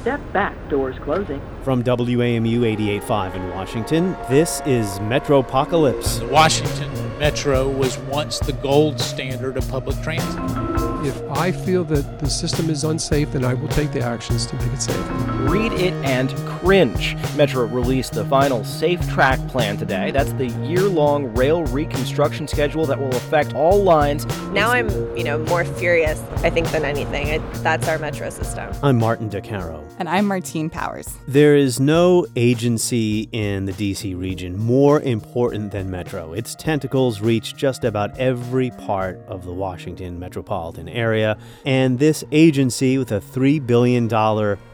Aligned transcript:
step 0.00 0.20
back, 0.32 0.54
doors 0.68 0.96
closing. 1.00 1.40
From 1.62 1.82
WAMU 1.82 2.60
88.5 2.76 3.34
in 3.34 3.50
Washington, 3.50 4.16
this 4.28 4.60
is 4.64 4.98
Metropocalypse. 5.00 6.20
The 6.20 6.28
Washington 6.28 7.18
Metro 7.18 7.68
was 7.68 7.98
once 7.98 8.38
the 8.38 8.52
gold 8.54 9.00
standard 9.00 9.56
of 9.56 9.68
public 9.68 10.00
transit. 10.02 10.67
If 11.08 11.22
I 11.30 11.52
feel 11.52 11.84
that 11.84 12.18
the 12.18 12.28
system 12.28 12.68
is 12.68 12.84
unsafe, 12.84 13.32
then 13.32 13.42
I 13.42 13.54
will 13.54 13.68
take 13.68 13.92
the 13.92 14.02
actions 14.02 14.44
to 14.44 14.56
make 14.56 14.70
it 14.74 14.82
safe. 14.82 15.10
Read 15.48 15.72
it 15.72 15.94
and 16.04 16.28
cringe. 16.60 17.16
Metro 17.34 17.64
released 17.64 18.12
the 18.12 18.26
final 18.26 18.60
SafeTrack 18.60 19.48
plan 19.48 19.78
today. 19.78 20.10
That's 20.10 20.34
the 20.34 20.48
year-long 20.66 21.34
rail 21.34 21.64
reconstruction 21.64 22.46
schedule 22.46 22.84
that 22.84 22.98
will 22.98 23.16
affect 23.16 23.54
all 23.54 23.82
lines. 23.82 24.26
Now 24.48 24.70
I'm, 24.70 24.90
you 25.16 25.24
know, 25.24 25.38
more 25.44 25.64
furious, 25.64 26.20
I 26.44 26.50
think, 26.50 26.70
than 26.72 26.84
anything. 26.84 27.28
It, 27.28 27.40
that's 27.62 27.88
our 27.88 27.98
metro 27.98 28.28
system. 28.28 28.70
I'm 28.82 28.98
Martin 28.98 29.30
Di 29.30 29.40
Caro. 29.40 29.82
And 29.98 30.10
I'm 30.10 30.26
Martine 30.26 30.68
Powers. 30.68 31.16
There 31.26 31.56
is 31.56 31.80
no 31.80 32.26
agency 32.36 33.30
in 33.32 33.64
the 33.64 33.72
DC 33.72 34.18
region 34.18 34.58
more 34.58 35.00
important 35.00 35.72
than 35.72 35.90
Metro. 35.90 36.34
Its 36.34 36.54
tentacles 36.54 37.20
reach 37.22 37.56
just 37.56 37.84
about 37.84 38.16
every 38.18 38.70
part 38.70 39.18
of 39.26 39.46
the 39.46 39.52
Washington 39.52 40.18
metropolitan 40.18 40.88
area, 40.98 41.38
and 41.64 41.98
this 41.98 42.24
agency 42.32 42.98
with 42.98 43.12
a 43.12 43.20
$3 43.20 43.66
billion 43.66 44.08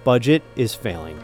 budget 0.02 0.42
is 0.56 0.74
failing. 0.74 1.22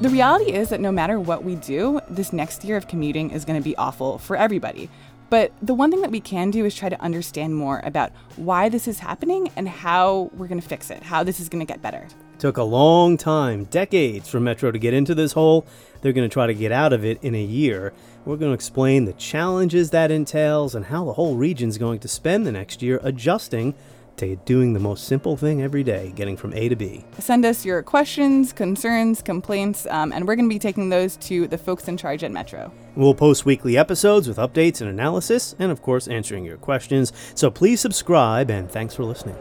The 0.00 0.08
reality 0.08 0.52
is 0.52 0.70
that 0.70 0.80
no 0.80 0.90
matter 0.90 1.20
what 1.20 1.44
we 1.44 1.56
do, 1.56 2.00
this 2.08 2.32
next 2.32 2.64
year 2.64 2.78
of 2.78 2.88
commuting 2.88 3.30
is 3.30 3.44
going 3.44 3.60
to 3.60 3.64
be 3.64 3.76
awful 3.76 4.16
for 4.18 4.34
everybody. 4.34 4.88
But 5.28 5.52
the 5.62 5.74
one 5.74 5.92
thing 5.92 6.00
that 6.00 6.10
we 6.10 6.20
can 6.20 6.50
do 6.50 6.64
is 6.64 6.74
try 6.74 6.88
to 6.88 7.00
understand 7.00 7.54
more 7.54 7.80
about 7.84 8.10
why 8.34 8.68
this 8.68 8.88
is 8.88 8.98
happening 8.98 9.50
and 9.54 9.68
how 9.68 10.30
we're 10.34 10.48
going 10.48 10.60
to 10.60 10.66
fix 10.66 10.90
it, 10.90 11.04
how 11.04 11.22
this 11.22 11.38
is 11.38 11.48
going 11.48 11.64
to 11.64 11.70
get 11.72 11.80
better. 11.80 12.08
It 12.34 12.40
took 12.40 12.56
a 12.56 12.64
long 12.64 13.16
time, 13.16 13.64
decades, 13.64 14.28
for 14.28 14.40
Metro 14.40 14.72
to 14.72 14.78
get 14.78 14.92
into 14.92 15.14
this 15.14 15.32
hole. 15.32 15.66
They're 16.00 16.12
going 16.12 16.28
to 16.28 16.32
try 16.32 16.48
to 16.48 16.54
get 16.54 16.72
out 16.72 16.92
of 16.92 17.04
it 17.04 17.22
in 17.22 17.36
a 17.36 17.42
year. 17.42 17.92
We're 18.24 18.38
going 18.38 18.50
to 18.50 18.54
explain 18.54 19.04
the 19.04 19.12
challenges 19.12 19.90
that 19.90 20.10
entails 20.10 20.74
and 20.74 20.86
how 20.86 21.04
the 21.04 21.12
whole 21.12 21.36
region's 21.36 21.78
going 21.78 22.00
to 22.00 22.08
spend 22.08 22.44
the 22.44 22.52
next 22.52 22.82
year 22.82 22.98
adjusting 23.02 23.74
to 24.20 24.36
doing 24.36 24.72
the 24.72 24.80
most 24.80 25.04
simple 25.04 25.36
thing 25.36 25.62
every 25.62 25.82
day, 25.82 26.12
getting 26.14 26.36
from 26.36 26.54
A 26.54 26.68
to 26.68 26.76
B. 26.76 27.04
Send 27.18 27.44
us 27.44 27.64
your 27.64 27.82
questions, 27.82 28.52
concerns, 28.52 29.22
complaints, 29.22 29.86
um, 29.90 30.12
and 30.12 30.26
we're 30.26 30.36
going 30.36 30.48
to 30.48 30.54
be 30.54 30.58
taking 30.58 30.88
those 30.88 31.16
to 31.18 31.48
the 31.48 31.58
folks 31.58 31.88
in 31.88 31.96
charge 31.96 32.22
at 32.24 32.30
Metro. 32.30 32.72
We'll 32.94 33.14
post 33.14 33.44
weekly 33.44 33.76
episodes 33.76 34.28
with 34.28 34.36
updates 34.36 34.80
and 34.80 34.88
analysis, 34.88 35.54
and 35.58 35.72
of 35.72 35.82
course, 35.82 36.08
answering 36.08 36.44
your 36.44 36.56
questions. 36.56 37.12
So 37.34 37.50
please 37.50 37.80
subscribe, 37.80 38.50
and 38.50 38.70
thanks 38.70 38.94
for 38.94 39.04
listening. 39.04 39.36